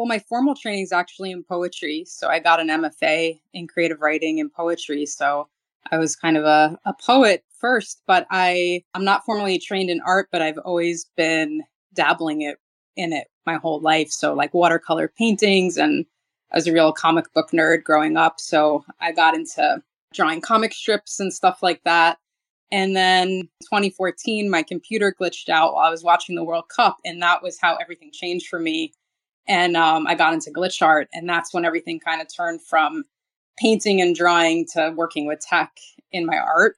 [0.00, 2.06] Well, my formal training is actually in poetry.
[2.06, 5.04] So I got an MFA in creative writing and poetry.
[5.04, 5.46] So
[5.92, 10.00] I was kind of a, a poet first, but I, I'm not formally trained in
[10.00, 12.56] art, but I've always been dabbling it
[12.96, 14.10] in it my whole life.
[14.10, 16.06] So like watercolor paintings and
[16.50, 18.40] I was a real comic book nerd growing up.
[18.40, 19.82] So I got into
[20.14, 22.16] drawing comic strips and stuff like that.
[22.72, 26.96] And then 2014, my computer glitched out while I was watching the World Cup.
[27.04, 28.94] And that was how everything changed for me.
[29.48, 31.08] And um, I got into glitch art.
[31.12, 33.04] And that's when everything kind of turned from
[33.58, 35.72] painting and drawing to working with tech
[36.12, 36.76] in my art.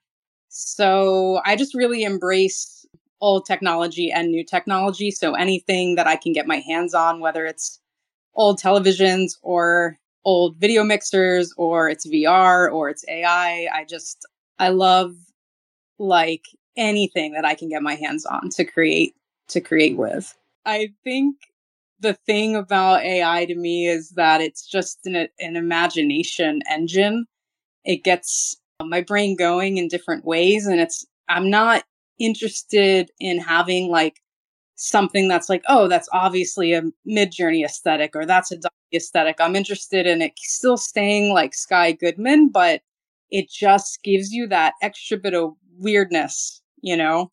[0.48, 2.86] So I just really embrace
[3.20, 5.10] old technology and new technology.
[5.10, 7.80] So anything that I can get my hands on, whether it's
[8.34, 14.26] old televisions or old video mixers or it's VR or it's AI, I just,
[14.58, 15.14] I love
[15.98, 16.44] like
[16.76, 19.14] anything that I can get my hands on to create
[19.48, 20.34] to create with.
[20.64, 21.36] I think
[22.02, 27.26] the thing about AI to me is that it's just an, an imagination engine.
[27.84, 31.84] It gets uh, my brain going in different ways and it's I'm not
[32.18, 34.20] interested in having like
[34.76, 38.58] something that's like, oh, that's obviously a Midjourney aesthetic or that's a
[38.94, 39.36] aesthetic.
[39.40, 42.82] I'm interested in it still staying like Sky Goodman, but
[43.30, 47.30] it just gives you that extra bit of weirdness, you know,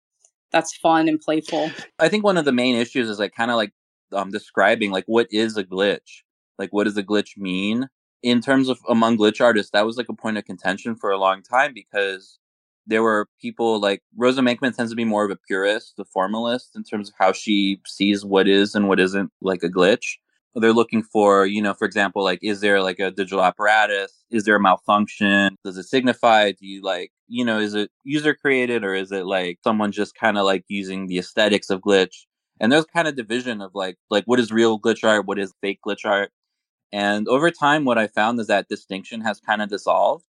[0.51, 1.72] that's fun and playful.
[1.99, 3.73] I think one of the main issues is like kind of like
[4.13, 6.23] um, describing like what is a glitch?
[6.57, 7.88] Like what does a glitch mean?
[8.21, 11.17] In terms of among glitch artists, that was like a point of contention for a
[11.17, 12.38] long time because
[12.85, 16.75] there were people like Rosa Menkman tends to be more of a purist, a formalist
[16.75, 20.17] in terms of how she sees what is and what isn't like a glitch
[20.55, 24.13] they're looking for, you know, for example, like, is there like a digital apparatus?
[24.31, 25.55] Is there a malfunction?
[25.63, 26.51] Does it signify?
[26.51, 30.16] Do you like, you know, is it user created or is it like someone just
[30.16, 32.25] kind of like using the aesthetics of glitch?
[32.59, 35.25] And there's kind of division of like, like what is real glitch art?
[35.25, 36.31] What is fake glitch art?
[36.91, 40.25] And over time, what I found is that distinction has kind of dissolved.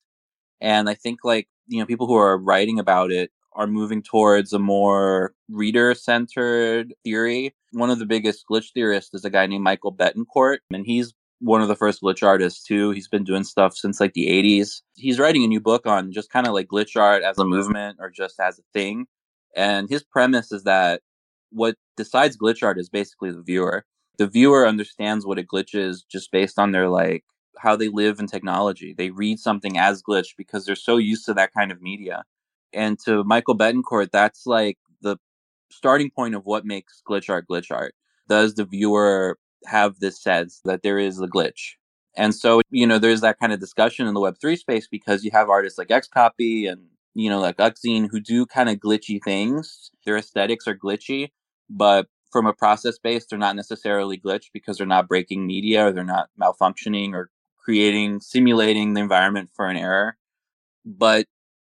[0.60, 4.52] And I think like, you know, people who are writing about it are moving towards
[4.52, 7.54] a more reader centered theory.
[7.72, 11.62] One of the biggest glitch theorists is a guy named Michael Betancourt, and he's one
[11.62, 12.90] of the first glitch artists too.
[12.90, 14.82] He's been doing stuff since like the 80s.
[14.94, 17.98] He's writing a new book on just kind of like glitch art as a movement
[18.00, 19.06] or just as a thing.
[19.56, 21.00] And his premise is that
[21.50, 23.84] what decides glitch art is basically the viewer.
[24.18, 27.24] The viewer understands what a glitch is just based on their like
[27.58, 28.94] how they live in technology.
[28.96, 32.24] They read something as glitch because they're so used to that kind of media.
[32.72, 35.16] And to Michael Betancourt, that's like the
[35.70, 37.94] starting point of what makes glitch art glitch art.
[38.28, 41.74] Does the viewer have this sense that there is a glitch?
[42.16, 45.30] And so, you know, there's that kind of discussion in the Web3 space because you
[45.32, 46.82] have artists like Xcopy and,
[47.14, 49.90] you know, like Uxine who do kind of glitchy things.
[50.04, 51.30] Their aesthetics are glitchy,
[51.70, 55.92] but from a process base, they're not necessarily glitch because they're not breaking media or
[55.92, 60.16] they're not malfunctioning or creating, simulating the environment for an error.
[60.84, 61.26] But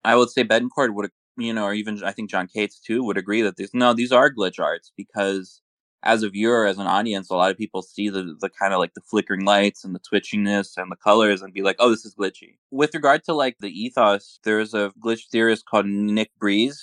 [0.04, 3.18] I would say Betancourt would, you know, or even I think Jon Cates too would
[3.18, 5.62] agree that these no, these are glitch arts because
[6.04, 8.80] as a viewer, as an audience, a lot of people see the the kind of
[8.80, 12.06] like the flickering lights and the twitchiness and the colors and be like, oh, this
[12.06, 12.58] is glitchy.
[12.72, 16.76] With regard to like the ethos, there's a glitch theorist called Nick Briz,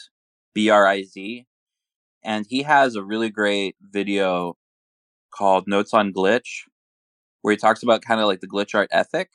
[0.54, 1.46] B R I Z,
[2.22, 4.56] and he has a really great video
[5.30, 6.64] called Notes on Glitch,
[7.42, 9.30] where he talks about kind of like the glitch art ethic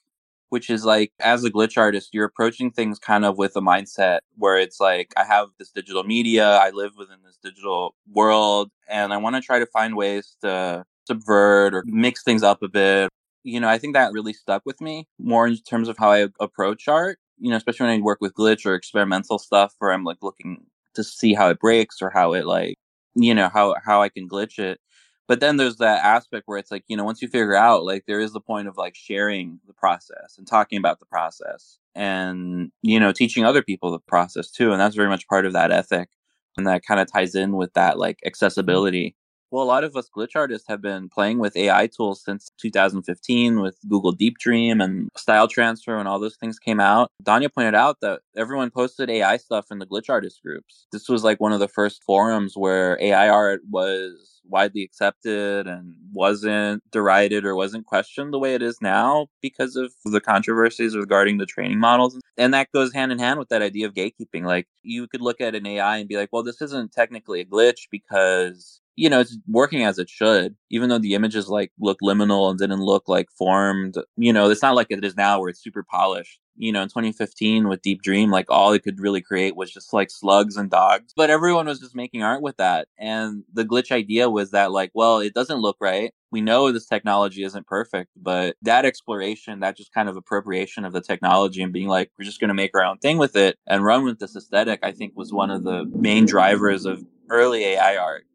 [0.50, 4.20] which is like as a glitch artist you're approaching things kind of with a mindset
[4.38, 9.14] where it's like i have this digital media i live within this digital world and
[9.14, 13.10] i want to try to find ways to subvert or mix things up a bit.
[13.44, 16.28] You know i think that really stuck with me more in terms of how i
[16.40, 20.04] approach art you know especially when i work with glitch or experimental stuff where i'm
[20.04, 22.78] like looking to see how it breaks or how it like
[23.16, 24.80] you know how how i can glitch it.
[25.28, 28.06] But then there's that aspect where it's like you know once you figure out like
[28.06, 32.72] there is the point of like sharing the process and talking about the process and
[32.82, 35.72] you know teaching other people the process too and that's very much part of that
[35.72, 36.10] ethic
[36.58, 38.28] and that kind of ties in with that like mm-hmm.
[38.28, 39.16] accessibility
[39.52, 43.62] well, a lot of us glitch artists have been playing with AI tools since 2015
[43.62, 47.12] with Google Deep Dream and Style Transfer and all those things came out.
[47.24, 50.88] Danya pointed out that everyone posted AI stuff in the glitch artist groups.
[50.92, 55.96] This was like one of the first forums where AI art was widely accepted and
[56.14, 61.38] wasn't derided or wasn't questioned the way it is now because of the controversies regarding
[61.38, 62.20] the training models.
[62.38, 64.44] And that goes hand in hand with that idea of gatekeeping.
[64.44, 67.46] Like you could look at an AI and be like, well, this isn't technically a
[67.46, 72.00] glitch because you know, it's working as it should, even though the images like look
[72.02, 73.96] liminal and didn't look like formed.
[74.16, 76.40] You know, it's not like it is now where it's super polished.
[76.58, 79.92] You know, in 2015 with Deep Dream, like all it could really create was just
[79.92, 81.12] like slugs and dogs.
[81.14, 82.88] But everyone was just making art with that.
[82.98, 86.14] And the glitch idea was that like, well, it doesn't look right.
[86.32, 90.94] we know this technology isn't perfect, but that exploration, that just kind of appropriation of
[90.94, 93.58] the technology and being like, we're just going to make our own thing with it
[93.68, 97.66] and run with this aesthetic, I think was one of the main drivers of early
[97.66, 98.26] AI art.